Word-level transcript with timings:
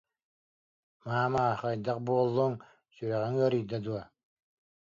Маама, 1.03 1.45
хайдах 1.59 1.97
буоллуҥ, 2.05 2.53
сүрэҕиҥ 2.93 3.35
ыарыйда 3.41 3.77
дуо 3.83 4.03